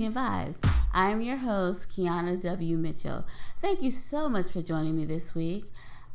[0.00, 0.26] Music and
[0.56, 0.70] Vibes.
[0.94, 2.78] I'm your host, Kiana W.
[2.78, 3.26] Mitchell.
[3.58, 5.64] Thank you so much for joining me this week.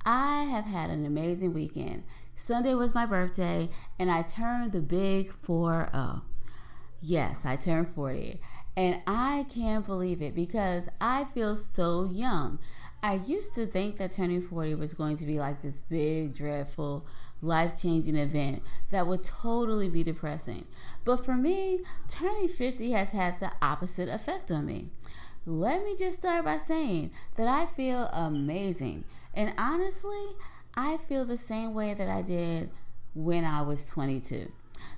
[0.03, 2.03] I have had an amazing weekend.
[2.33, 6.21] Sunday was my birthday, and I turned the big 4 0.
[7.01, 8.39] Yes, I turned 40.
[8.75, 12.57] And I can't believe it because I feel so young.
[13.03, 17.05] I used to think that turning 40 was going to be like this big, dreadful,
[17.45, 20.65] life changing event that would totally be depressing.
[21.03, 24.89] But for me, turning 50 has had the opposite effect on me.
[25.45, 29.03] Let me just start by saying that I feel amazing.
[29.33, 30.35] And honestly,
[30.75, 32.71] I feel the same way that I did
[33.13, 34.51] when I was 22.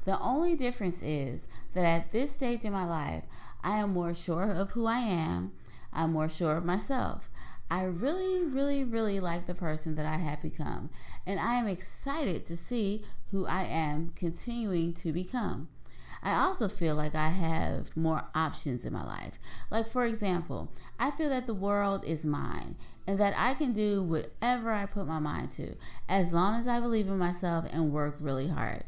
[0.05, 3.23] The only difference is that at this stage in my life,
[3.63, 5.51] I am more sure of who I am,
[5.93, 7.29] I'm more sure of myself.
[7.69, 10.89] I really, really, really like the person that I have become,
[11.25, 15.67] and I am excited to see who I am continuing to become.
[16.23, 19.33] I also feel like I have more options in my life.
[19.69, 24.01] Like, for example, I feel that the world is mine and that I can do
[24.01, 25.75] whatever I put my mind to
[26.09, 28.83] as long as I believe in myself and work really hard.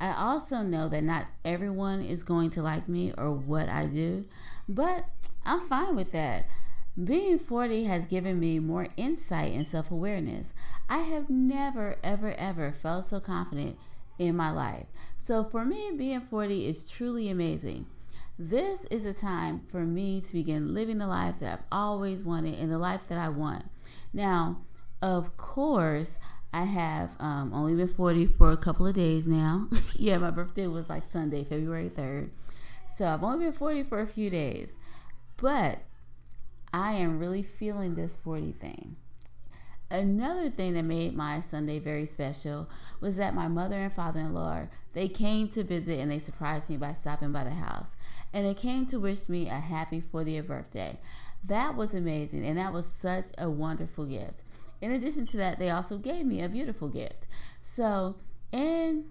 [0.00, 4.24] I also know that not everyone is going to like me or what I do,
[4.68, 5.04] but
[5.44, 6.46] I'm fine with that.
[7.02, 10.52] Being 40 has given me more insight and self awareness.
[10.90, 13.78] I have never, ever, ever felt so confident
[14.18, 14.86] in my life.
[15.16, 17.86] So for me, being 40 is truly amazing.
[18.38, 22.58] This is a time for me to begin living the life that I've always wanted
[22.58, 23.64] and the life that I want.
[24.12, 24.62] Now,
[25.00, 26.18] of course,
[26.52, 29.68] I have um, only been 40 for a couple of days now.
[29.96, 32.30] yeah, my birthday was like Sunday, February 3rd.
[32.94, 34.74] So I've only been 40 for a few days.
[35.38, 35.78] But
[36.72, 38.96] I am really feeling this 40 thing.
[39.90, 42.66] Another thing that made my Sunday very special
[43.00, 46.92] was that my mother and father-in-law, they came to visit and they surprised me by
[46.92, 47.94] stopping by the house.
[48.32, 50.98] And they came to wish me a happy 40th birthday.
[51.46, 54.44] That was amazing and that was such a wonderful gift.
[54.80, 57.26] In addition to that, they also gave me a beautiful gift.
[57.60, 58.16] So,
[58.50, 59.10] in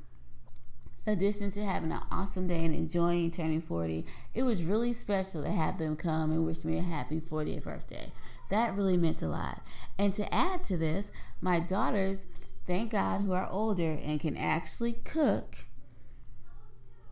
[1.08, 5.52] addition to having an awesome day and enjoying turning 40, it was really special to
[5.52, 8.12] have them come and wish me a happy 40th birthday.
[8.50, 9.62] That really meant a lot.
[9.98, 12.28] And to add to this, my daughters,
[12.66, 15.66] thank God, who are older and can actually cook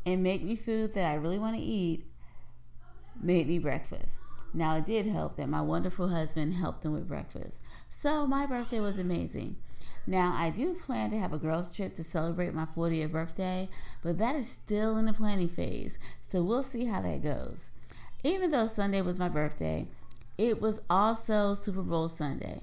[0.05, 2.05] and make me food that I really want to eat,
[3.21, 4.19] made me breakfast.
[4.53, 7.61] Now, it did help that my wonderful husband helped them with breakfast.
[7.89, 9.57] So, my birthday was amazing.
[10.07, 13.69] Now, I do plan to have a girls' trip to celebrate my 40th birthday,
[14.03, 17.69] but that is still in the planning phase, so we'll see how that goes.
[18.23, 19.87] Even though Sunday was my birthday,
[20.37, 22.61] it was also Super Bowl Sunday.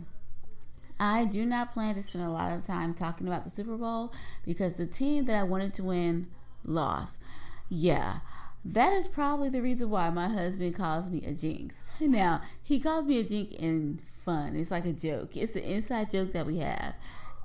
[0.98, 4.12] I do not plan to spend a lot of time talking about the Super Bowl
[4.44, 6.28] because the team that I wanted to win
[6.64, 7.20] lost.
[7.68, 8.20] Yeah,
[8.64, 11.82] that is probably the reason why my husband calls me a jinx.
[12.00, 14.54] Now, he calls me a jinx in fun.
[14.56, 15.36] It's like a joke.
[15.36, 16.94] It's an inside joke that we have.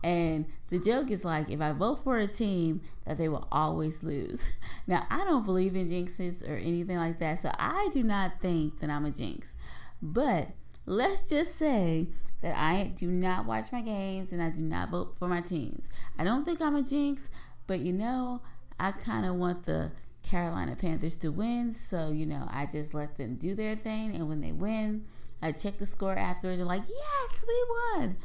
[0.03, 4.03] And the joke is like, if I vote for a team, that they will always
[4.03, 4.51] lose.
[4.87, 8.79] Now, I don't believe in jinxes or anything like that, so I do not think
[8.79, 9.55] that I'm a jinx.
[10.01, 10.49] But
[10.85, 12.07] let's just say
[12.41, 15.89] that I do not watch my games and I do not vote for my teams.
[16.17, 17.29] I don't think I'm a jinx,
[17.67, 18.41] but you know,
[18.79, 19.91] I kind of want the
[20.23, 24.27] Carolina Panthers to win, so you know, I just let them do their thing, and
[24.27, 25.05] when they win,
[25.41, 26.57] I check the score afterwards.
[26.57, 28.17] They're like, "Yes, we won."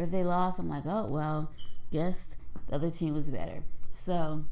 [0.00, 1.50] If they lost, I'm like, oh, well,
[1.92, 2.36] guess
[2.68, 3.62] the other team was better.
[3.92, 4.44] So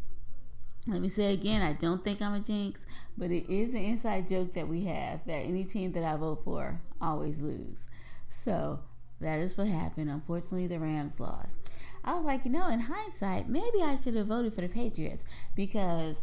[0.86, 2.86] let me say again, I don't think I'm a jinx,
[3.16, 6.44] but it is an inside joke that we have that any team that I vote
[6.44, 7.86] for always lose.
[8.28, 8.80] So
[9.20, 10.10] that is what happened.
[10.10, 11.58] Unfortunately, the Rams lost.
[12.04, 15.24] I was like, you know, in hindsight, maybe I should have voted for the Patriots
[15.56, 16.22] because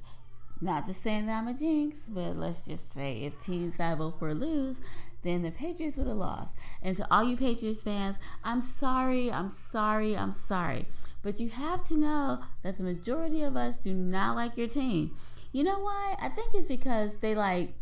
[0.62, 4.20] not to say that I'm a jinx, but let's just say if teams I vote
[4.20, 4.82] for lose,
[5.26, 6.58] then the Patriots would have lost.
[6.82, 10.86] And to all you Patriots fans, I'm sorry, I'm sorry, I'm sorry.
[11.24, 15.16] But you have to know that the majority of us do not like your team.
[15.52, 16.16] You know why?
[16.22, 17.74] I think it's because they like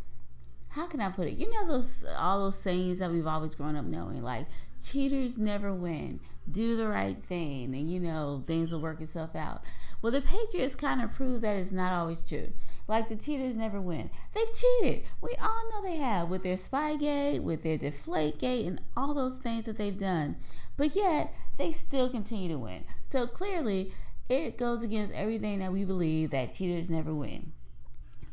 [0.73, 1.33] how can I put it?
[1.33, 4.47] You know those all those sayings that we've always grown up knowing, like
[4.83, 6.19] cheaters never win,
[6.49, 9.61] do the right thing, and you know things will work itself out.
[10.03, 12.51] Well, the Patriots kind of prove that it's not always true.
[12.89, 14.09] Like the cheaters never win.
[14.33, 15.05] They've cheated.
[15.21, 19.63] We all know they have with their Spygate, with their Deflategate, and all those things
[19.63, 20.35] that they've done.
[20.75, 22.83] But yet, they still continue to win.
[23.11, 23.93] So clearly,
[24.29, 27.53] it goes against everything that we believe that cheaters never win.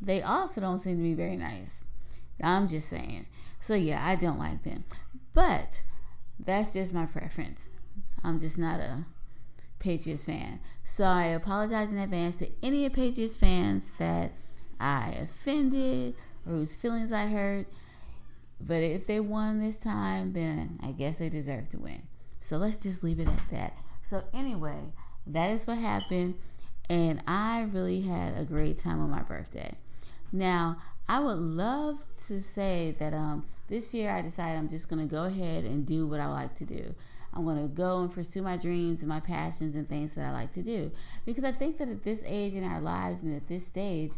[0.00, 1.84] They also don't seem to be very nice.
[2.43, 3.26] I'm just saying.
[3.61, 4.82] So yeah, I don't like them.
[5.32, 5.84] But
[6.37, 7.69] that's just my preference.
[8.25, 9.05] I'm just not a
[9.81, 10.61] Patriots fan.
[10.85, 14.32] So I apologize in advance to any of Patriots fans that
[14.79, 16.15] I offended
[16.47, 17.67] or whose feelings I hurt.
[18.61, 22.03] But if they won this time, then I guess they deserve to win.
[22.38, 23.73] So let's just leave it at that.
[24.03, 24.93] So, anyway,
[25.27, 26.35] that is what happened.
[26.88, 29.75] And I really had a great time on my birthday.
[30.33, 30.79] Now,
[31.09, 35.12] I would love to say that um, this year I decided I'm just going to
[35.12, 36.94] go ahead and do what I like to do.
[37.32, 40.32] I'm going to go and pursue my dreams and my passions and things that I
[40.32, 40.91] like to do.
[41.25, 44.12] Because I think that at this age in our lives and at this stage,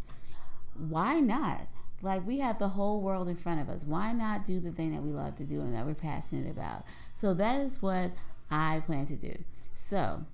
[0.77, 1.61] why not?
[2.01, 3.87] Like we have the whole world in front of us.
[3.87, 6.85] Why not do the thing that we love to do and that we're passionate about?
[7.15, 8.13] So that is what
[8.51, 9.35] I plan to do.
[9.75, 10.25] So,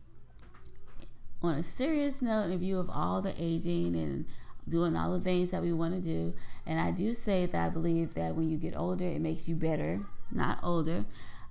[1.42, 4.24] on a serious note, in view of all the aging and
[4.68, 6.34] doing all the things that we want to do,
[6.66, 9.54] and I do say that I believe that when you get older, it makes you
[9.54, 10.00] better,
[10.32, 11.04] not older.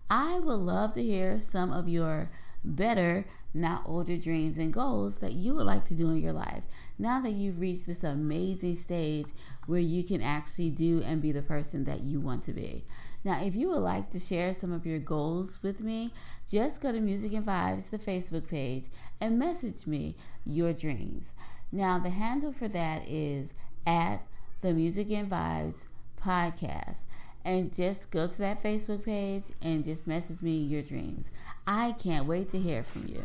[0.09, 2.29] I would love to hear some of your
[2.63, 6.63] better, not older dreams and goals that you would like to do in your life.
[6.97, 9.27] Now that you've reached this amazing stage
[9.65, 12.83] where you can actually do and be the person that you want to be.
[13.23, 16.11] Now, if you would like to share some of your goals with me,
[16.49, 18.85] just go to Music and Vibes, the Facebook page,
[19.19, 20.15] and message me
[20.45, 21.33] your dreams.
[21.71, 23.53] Now, the handle for that is
[23.85, 24.21] at
[24.61, 25.87] the Music and Vibes
[26.21, 27.03] podcast
[27.47, 31.31] and just go to that Facebook page and just message me your dreams.
[31.65, 33.23] I can't wait to hear from you.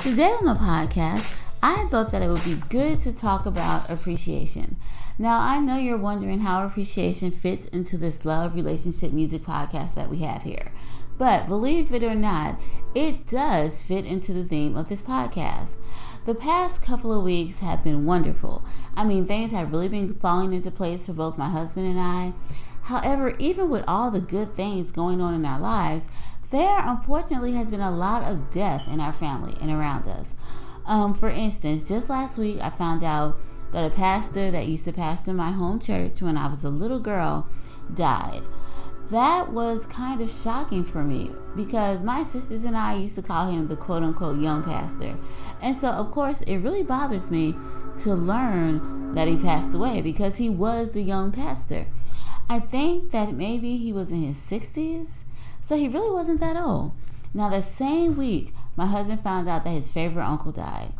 [0.00, 4.76] Today on the podcast, I thought that it would be good to talk about appreciation.
[5.18, 10.10] Now, I know you're wondering how appreciation fits into this love relationship music podcast that
[10.10, 10.72] we have here.
[11.18, 12.58] But believe it or not,
[12.94, 15.76] it does fit into the theme of this podcast.
[16.26, 18.64] The past couple of weeks have been wonderful.
[18.94, 22.32] I mean, things have really been falling into place for both my husband and I.
[22.82, 26.08] However, even with all the good things going on in our lives,
[26.50, 30.34] there unfortunately has been a lot of death in our family and around us.
[30.86, 33.36] Um, for instance, just last week I found out
[33.72, 37.00] that a pastor that used to pastor my home church when I was a little
[37.00, 37.48] girl
[37.92, 38.42] died.
[39.10, 43.50] That was kind of shocking for me because my sisters and I used to call
[43.50, 45.14] him the quote unquote young pastor.
[45.62, 47.54] And so, of course, it really bothers me
[48.02, 51.86] to learn that he passed away because he was the young pastor.
[52.48, 55.22] I think that maybe he was in his 60s,
[55.60, 56.92] so he really wasn't that old.
[57.32, 60.92] Now, the same week, my husband found out that his favorite uncle died.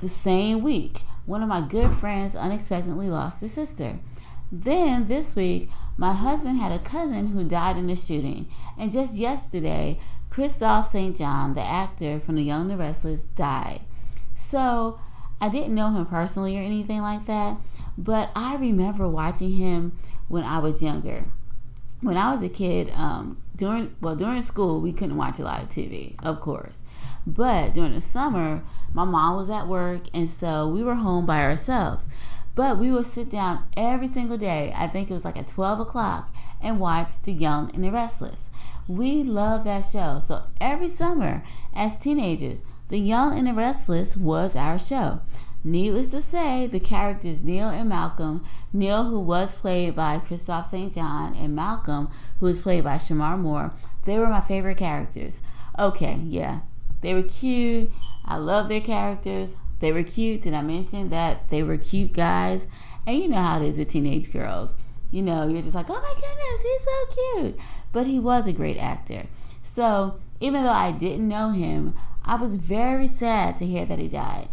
[0.00, 3.98] The same week, one of my good friends unexpectedly lost a sister.
[4.50, 8.46] Then this week, my husband had a cousin who died in a shooting.
[8.78, 9.98] And just yesterday,
[10.30, 11.16] Kristoff St.
[11.16, 13.80] John, the actor from The Young and the Restless, died.
[14.34, 15.00] So
[15.40, 17.58] I didn't know him personally or anything like that,
[17.96, 19.92] but I remember watching him
[20.28, 21.24] when I was younger.
[22.00, 25.62] When I was a kid, um, during well during school we couldn't watch a lot
[25.62, 26.84] of TV, of course.
[27.26, 28.62] But during the summer,
[28.94, 32.08] my mom was at work, and so we were home by ourselves.
[32.54, 35.80] But we would sit down every single day, I think it was like at 12
[35.80, 38.50] o'clock, and watch The Young and the Restless.
[38.88, 40.20] We loved that show.
[40.20, 45.20] So every summer, as teenagers, The Young and the Restless was our show.
[45.64, 50.94] Needless to say, the characters Neil and Malcolm, Neil, who was played by Kristoff St.
[50.94, 53.72] John, and Malcolm, who was played by Shemar Moore,
[54.04, 55.40] they were my favorite characters.
[55.78, 56.60] Okay, yeah,
[57.02, 57.90] they were cute.
[58.24, 59.56] I love their characters.
[59.80, 60.42] They were cute.
[60.42, 62.66] Did I mention that they were cute guys?
[63.06, 64.76] And you know how it is with teenage girls.
[65.10, 67.60] You know, you're just like, oh my goodness, he's so cute.
[67.92, 69.26] But he was a great actor.
[69.62, 74.08] So even though I didn't know him, I was very sad to hear that he
[74.08, 74.48] died.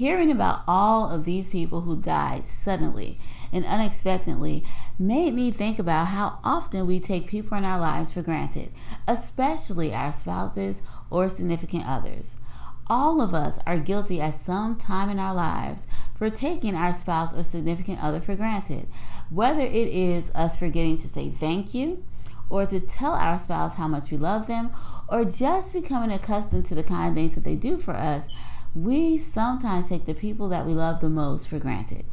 [0.00, 3.18] Hearing about all of these people who died suddenly
[3.52, 4.64] and unexpectedly
[4.98, 8.70] made me think about how often we take people in our lives for granted,
[9.06, 10.80] especially our spouses
[11.10, 12.40] or significant others.
[12.86, 17.38] All of us are guilty at some time in our lives for taking our spouse
[17.38, 18.86] or significant other for granted,
[19.28, 22.02] whether it is us forgetting to say thank you,
[22.48, 24.72] or to tell our spouse how much we love them,
[25.10, 28.30] or just becoming accustomed to the kind of things that they do for us,
[28.74, 32.04] we sometimes take the people that we love the most for granted.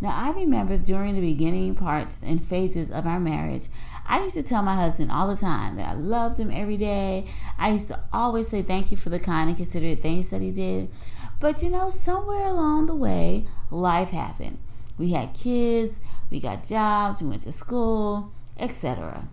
[0.00, 3.68] Now, I remember during the beginning parts and phases of our marriage,
[4.06, 7.28] I used to tell my husband all the time that I loved him every day.
[7.56, 10.50] I used to always say thank you for the kind and considerate things that he
[10.50, 10.90] did.
[11.38, 14.58] But you know, somewhere along the way, life happened.
[14.98, 16.00] We had kids,
[16.30, 19.28] we got jobs, we went to school, etc.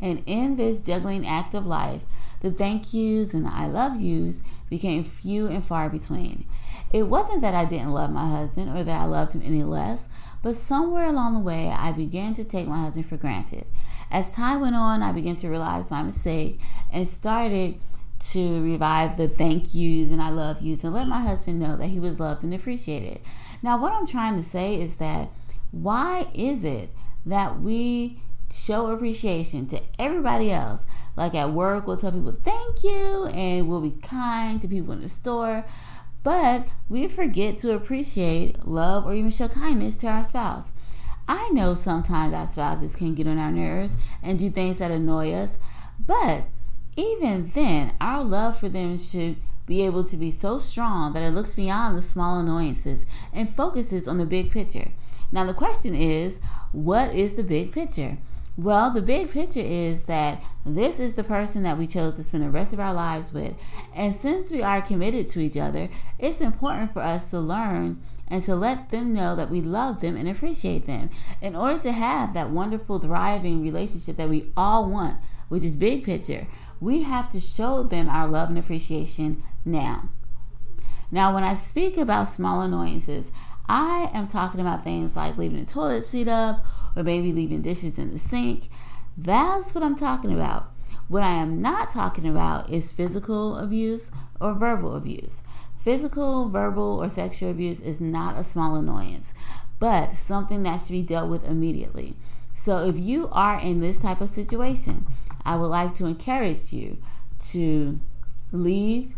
[0.00, 2.04] And in this juggling act of life,
[2.40, 6.46] the thank yous and the I love yous became few and far between.
[6.92, 10.08] It wasn't that I didn't love my husband or that I loved him any less,
[10.42, 13.66] but somewhere along the way, I began to take my husband for granted.
[14.10, 16.60] As time went on, I began to realize my mistake
[16.92, 17.80] and started
[18.18, 21.88] to revive the thank yous and I love yous and let my husband know that
[21.88, 23.20] he was loved and appreciated.
[23.62, 25.28] Now, what I'm trying to say is that
[25.70, 26.90] why is it
[27.26, 30.86] that we show appreciation to everybody else?
[31.16, 35.00] Like at work, we'll tell people thank you and we'll be kind to people in
[35.00, 35.64] the store,
[36.22, 40.72] but we forget to appreciate love or even show kindness to our spouse.
[41.26, 45.32] I know sometimes our spouses can get on our nerves and do things that annoy
[45.32, 45.58] us,
[46.04, 46.44] but
[46.96, 51.32] even then, our love for them should be able to be so strong that it
[51.32, 54.92] looks beyond the small annoyances and focuses on the big picture.
[55.32, 56.40] Now, the question is
[56.72, 58.18] what is the big picture?
[58.58, 62.42] Well, the big picture is that this is the person that we chose to spend
[62.42, 63.54] the rest of our lives with.
[63.94, 68.42] And since we are committed to each other, it's important for us to learn and
[68.44, 71.10] to let them know that we love them and appreciate them
[71.42, 75.18] in order to have that wonderful, thriving relationship that we all want,
[75.50, 76.46] which is big picture.
[76.80, 80.08] We have to show them our love and appreciation now.
[81.10, 83.30] Now, when I speak about small annoyances,
[83.68, 87.98] I am talking about things like leaving the toilet seat up or maybe leaving dishes
[87.98, 88.68] in the sink.
[89.16, 90.70] That's what I'm talking about.
[91.08, 95.42] What I am not talking about is physical abuse or verbal abuse.
[95.76, 99.32] Physical, verbal, or sexual abuse is not a small annoyance,
[99.78, 102.14] but something that should be dealt with immediately.
[102.52, 105.06] So if you are in this type of situation,
[105.44, 106.98] I would like to encourage you
[107.50, 108.00] to
[108.50, 109.14] leave,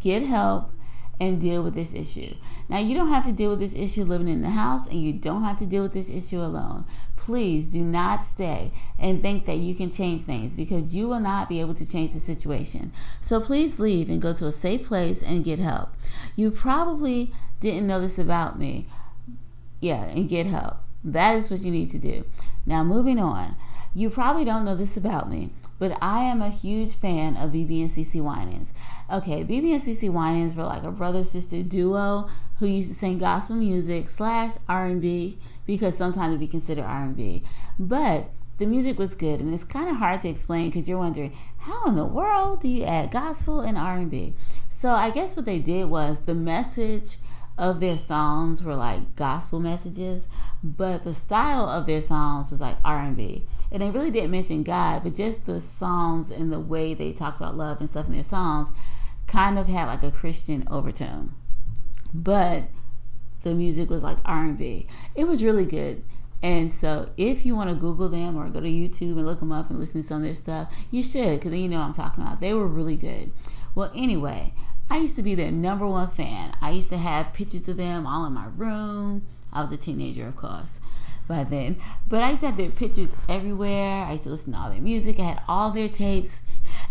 [0.00, 0.70] get help,
[1.18, 2.34] and deal with this issue.
[2.68, 5.12] Now, you don't have to deal with this issue living in the house, and you
[5.12, 6.84] don't have to deal with this issue alone.
[7.16, 11.48] Please do not stay and think that you can change things because you will not
[11.48, 12.92] be able to change the situation.
[13.20, 15.90] So please leave and go to a safe place and get help.
[16.36, 18.86] You probably didn't know this about me.
[19.80, 20.76] Yeah, and get help.
[21.02, 22.24] That is what you need to do.
[22.66, 23.56] Now, moving on.
[23.94, 27.80] You probably don't know this about me, but I am a huge fan of BeBe
[27.80, 28.72] and CeCe Winans.
[29.12, 32.28] Okay, BeBe and CeCe Winans were like a brother sister duo
[32.58, 37.42] who used to sing gospel music slash R&B because sometimes it would be considered R&B.
[37.78, 41.36] But the music was good, and it's kind of hard to explain because you're wondering
[41.58, 44.34] how in the world do you add gospel and R&B?
[44.70, 47.16] So I guess what they did was the message
[47.58, 50.28] of their songs were like gospel messages,
[50.62, 53.44] but the style of their songs was like R&B.
[53.72, 57.40] And they really didn't mention God, but just the songs and the way they talked
[57.40, 58.70] about love and stuff in their songs
[59.26, 61.32] kind of had like a Christian overtone.
[62.12, 62.64] But
[63.42, 64.86] the music was like R&B.
[65.14, 66.04] It was really good.
[66.42, 69.52] And so, if you want to Google them or go to YouTube and look them
[69.52, 71.86] up and listen to some of their stuff, you should, because then you know what
[71.86, 72.40] I'm talking about.
[72.40, 73.32] They were really good.
[73.74, 74.52] Well, anyway,
[74.88, 76.54] I used to be their number one fan.
[76.60, 79.26] I used to have pictures of them all in my room.
[79.52, 80.80] I was a teenager, of course,
[81.28, 81.76] by then.
[82.08, 84.04] But I used to have their pictures everywhere.
[84.04, 85.18] I used to listen to all their music.
[85.18, 86.42] I had all their tapes.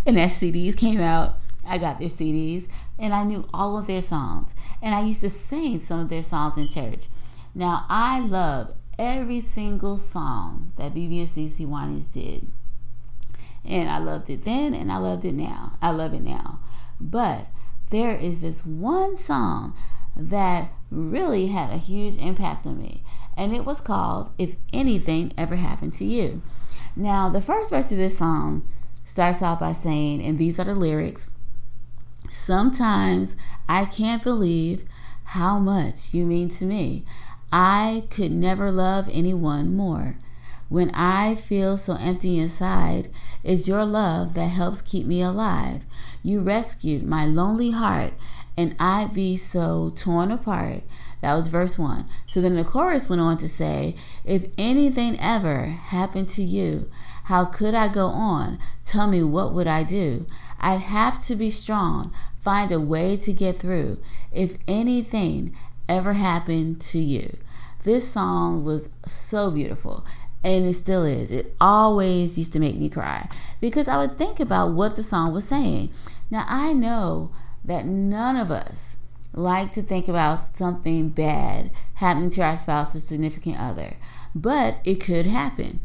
[0.06, 1.38] And as CDs came out,
[1.68, 2.68] I got their CDs.
[3.00, 4.56] And I knew all of their songs.
[4.82, 7.06] And I used to sing some of their songs in church.
[7.54, 12.48] Now, I love every single song that CeCe Winans did.
[13.68, 15.74] And I loved it then and I loved it now.
[15.82, 16.60] I love it now.
[17.00, 17.48] But
[17.90, 19.74] there is this one song
[20.16, 23.04] that really had a huge impact on me,
[23.38, 26.42] and it was called If Anything Ever Happened to You.
[26.96, 28.68] Now, the first verse of this song
[29.04, 31.32] starts out by saying, and these are the lyrics
[32.30, 33.36] Sometimes
[33.70, 34.86] I can't believe
[35.26, 37.06] how much you mean to me.
[37.52, 40.18] I could never love anyone more.
[40.68, 43.10] When I feel so empty inside,
[43.44, 45.86] it's your love that helps keep me alive.
[46.24, 48.14] You rescued my lonely heart,
[48.58, 50.82] and I'd be so torn apart.
[51.22, 52.06] That was verse 1.
[52.26, 56.90] So then the chorus went on to say, If anything ever happened to you,
[57.26, 58.58] how could I go on?
[58.84, 60.26] Tell me, what would I do?
[60.60, 64.00] I'd have to be strong, find a way to get through.
[64.32, 65.56] If anything
[65.88, 67.38] ever happened to you.
[67.84, 70.06] This song was so beautiful
[70.46, 71.32] and it still is.
[71.32, 73.28] It always used to make me cry
[73.60, 75.90] because I would think about what the song was saying.
[76.30, 77.32] Now, I know
[77.66, 78.98] that none of us
[79.34, 83.96] like to think about something bad happening to our spouse or significant other,
[84.36, 85.80] but it could happen.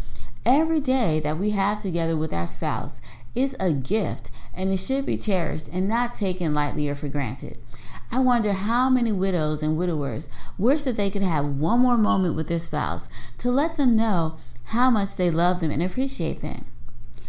[0.45, 3.01] Every day that we have together with our spouse
[3.35, 7.57] is a gift and it should be cherished and not taken lightly or for granted.
[8.13, 12.35] I wonder how many widows and widowers wish that they could have one more moment
[12.35, 14.37] with their spouse to let them know
[14.71, 16.65] how much they love them and appreciate them.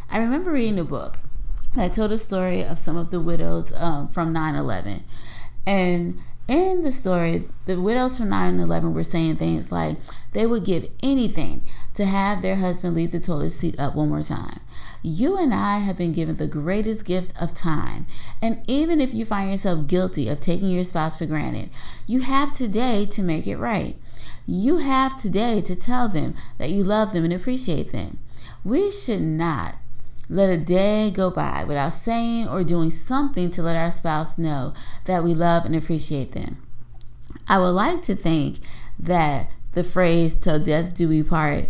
[0.09, 1.17] I remember reading a book
[1.75, 5.03] that told a story of some of the widows um, from 9 11.
[5.65, 9.97] And in the story, the widows from 9 11 were saying things like
[10.33, 11.61] they would give anything
[11.95, 14.59] to have their husband leave the toilet seat up one more time.
[15.01, 18.05] You and I have been given the greatest gift of time.
[18.41, 21.69] And even if you find yourself guilty of taking your spouse for granted,
[22.05, 23.95] you have today to make it right.
[24.53, 28.19] You have today to tell them that you love them and appreciate them.
[28.65, 29.75] We should not
[30.27, 34.73] let a day go by without saying or doing something to let our spouse know
[35.05, 36.57] that we love and appreciate them.
[37.47, 38.57] I would like to think
[38.99, 41.67] that the phrase till death do we part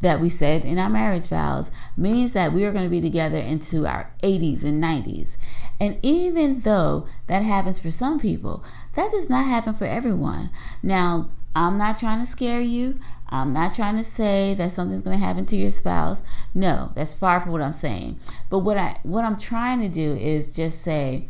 [0.00, 3.36] that we said in our marriage vows means that we are going to be together
[3.36, 5.36] into our 80s and 90s.
[5.78, 10.48] And even though that happens for some people, that does not happen for everyone.
[10.82, 13.00] Now, I'm not trying to scare you.
[13.30, 16.22] I'm not trying to say that something's going to happen to your spouse.
[16.54, 18.18] No, that's far from what I'm saying.
[18.50, 21.28] But what I what I'm trying to do is just say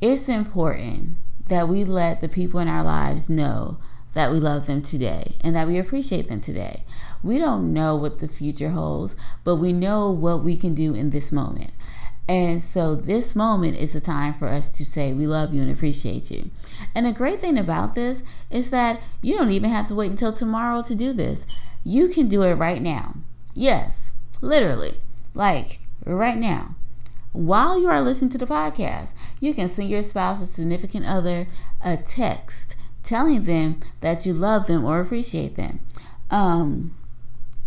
[0.00, 1.16] it's important
[1.48, 3.78] that we let the people in our lives know
[4.14, 6.84] that we love them today and that we appreciate them today.
[7.20, 11.10] We don't know what the future holds, but we know what we can do in
[11.10, 11.72] this moment.
[12.28, 15.70] And so this moment is a time for us to say we love you and
[15.70, 16.50] appreciate you.
[16.94, 20.32] And the great thing about this is that you don't even have to wait until
[20.32, 21.46] tomorrow to do this.
[21.84, 23.14] You can do it right now.
[23.54, 24.94] Yes, literally.
[25.34, 26.74] Like right now.
[27.32, 31.46] While you are listening to the podcast, you can send your spouse or significant other
[31.84, 35.80] a text telling them that you love them or appreciate them.
[36.30, 36.96] Um,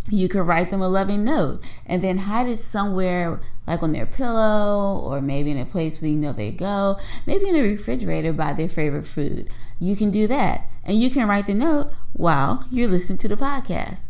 [0.10, 3.40] you could write them a loving note and then hide it somewhere
[3.70, 6.98] like on their pillow or maybe in a place where you know they go.
[7.28, 9.48] Maybe in a refrigerator by their favorite food.
[9.80, 10.66] You can do that.
[10.84, 14.06] And you can write the note while you're listening to the podcast.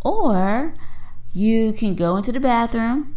[0.00, 0.74] Or
[1.34, 3.16] you can go into the bathroom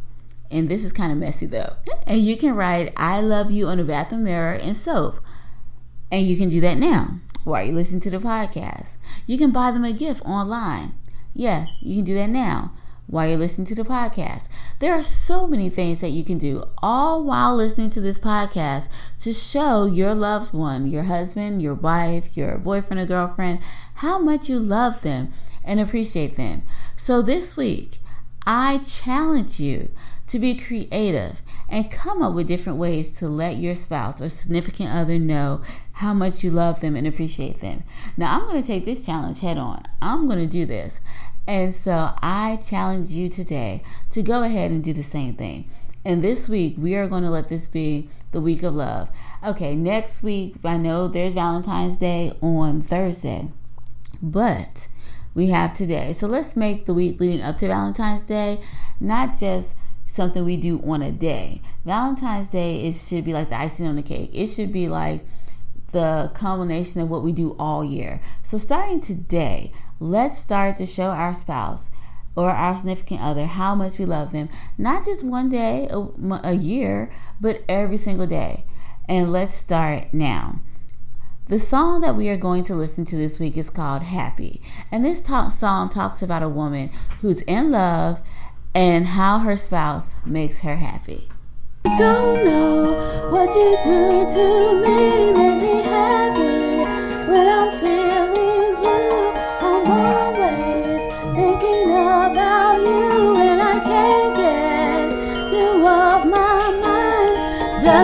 [0.51, 1.73] and this is kind of messy though
[2.07, 5.19] and you can write i love you on the bathroom mirror in soap.
[6.11, 8.97] And you can do that now while you listen to the podcast.
[9.25, 10.93] You can buy them a gift online.
[11.33, 12.71] Yeah, you can do that now
[13.07, 14.47] while you're listening to the podcast.
[14.79, 18.89] There are so many things that you can do all while listening to this podcast
[19.21, 23.59] to show your loved one, your husband, your wife, your boyfriend or girlfriend,
[23.95, 25.31] how much you love them
[25.63, 26.61] and appreciate them.
[26.95, 27.97] So this week,
[28.45, 29.89] I challenge you
[30.27, 34.89] to be creative and come up with different ways to let your spouse or significant
[34.89, 35.61] other know
[35.93, 37.83] how much you love them and appreciate them.
[38.15, 39.83] Now, I'm going to take this challenge head on.
[40.01, 41.01] I'm going to do this.
[41.47, 43.81] And so I challenge you today
[44.11, 45.69] to go ahead and do the same thing.
[46.03, 49.09] And this week, we are going to let this be the week of love.
[49.45, 53.49] Okay, next week, I know there's Valentine's Day on Thursday,
[54.21, 54.87] but
[55.33, 56.13] we have today.
[56.13, 58.59] So let's make the week leading up to Valentine's Day
[58.99, 61.61] not just something we do on a day.
[61.85, 64.31] Valentine's Day it should be like the icing on the cake.
[64.33, 65.21] It should be like
[65.91, 68.19] the culmination of what we do all year.
[68.43, 71.91] So starting today, let's start to show our spouse
[72.35, 76.07] or our significant other how much we love them, not just one day a,
[76.43, 77.09] a year,
[77.41, 78.63] but every single day.
[79.09, 80.61] And let's start now.
[81.47, 84.61] The song that we are going to listen to this week is called Happy.
[84.91, 86.89] And this talk, song talks about a woman
[87.21, 88.19] who's in love
[88.75, 91.29] and how her spouse makes her happy.
[91.97, 96.56] Don't know what you do to me, make me happy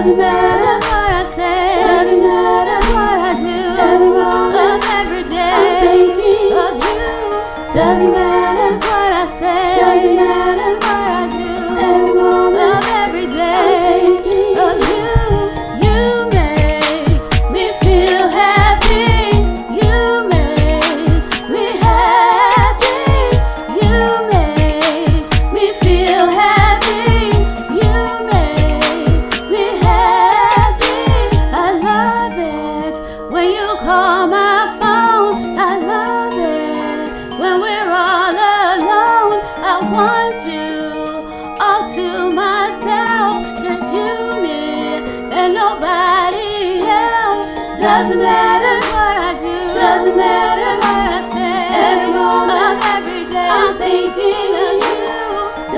[0.03, 3.55] Doesn't matter what I say, doesn't matter what I do.
[3.79, 7.73] Every moment, every day, I'm thinking of you.
[7.73, 8.32] Doesn't matter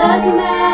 [0.06, 0.65] Doesn't matter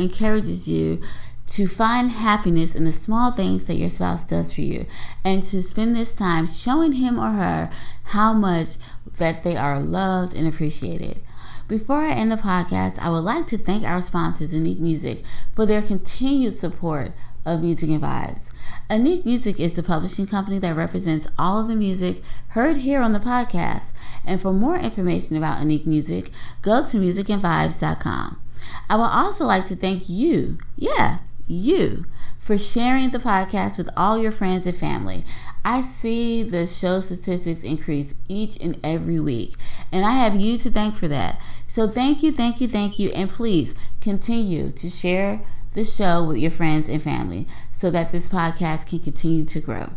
[0.00, 1.02] encourages you
[1.48, 4.86] to find happiness in the small things that your spouse does for you
[5.24, 7.70] and to spend this time showing him or her
[8.04, 8.76] how much
[9.18, 11.20] that they are loved and appreciated.
[11.66, 15.22] Before I end the podcast, I would like to thank our sponsors, Unique Music,
[15.54, 17.12] for their continued support
[17.44, 18.52] of Music and Vibes.
[18.90, 23.12] Unique Music is the publishing company that represents all of the music heard here on
[23.12, 23.92] the podcast.
[24.24, 26.30] And for more information about Unique Music,
[26.62, 28.40] go to musicandvibes.com.
[28.88, 32.06] I would also like to thank you, yeah, you,
[32.38, 35.24] for sharing the podcast with all your friends and family.
[35.64, 39.54] I see the show statistics increase each and every week,
[39.92, 41.40] and I have you to thank for that.
[41.66, 45.42] So thank you, thank you, thank you, and please continue to share
[45.74, 49.90] the show with your friends and family so that this podcast can continue to grow.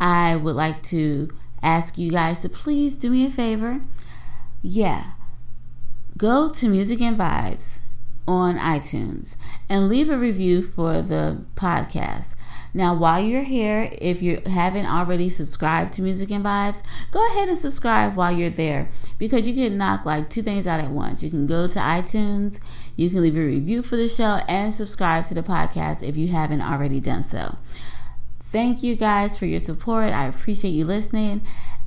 [0.00, 1.30] I would like to
[1.62, 3.80] ask you guys to please do me a favor.
[4.62, 5.04] Yeah,
[6.16, 7.80] go to Music and Vibes
[8.26, 9.36] on iTunes
[9.68, 12.36] and leave a review for the podcast.
[12.74, 17.48] Now, while you're here, if you haven't already subscribed to Music and Vibes, go ahead
[17.48, 21.22] and subscribe while you're there because you can knock like two things out at once.
[21.22, 22.60] You can go to iTunes,
[22.94, 26.28] you can leave a review for the show, and subscribe to the podcast if you
[26.28, 27.56] haven't already done so.
[28.40, 30.12] Thank you guys for your support.
[30.12, 31.40] I appreciate you listening.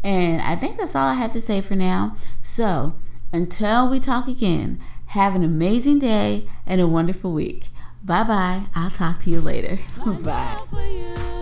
[0.04, 2.16] And I think that's all I have to say for now.
[2.42, 2.96] So,
[3.32, 7.66] until we talk again, have an amazing day and a wonderful week.
[8.04, 8.64] Bye bye.
[8.76, 9.78] I'll talk to you later.
[10.24, 11.39] Bye.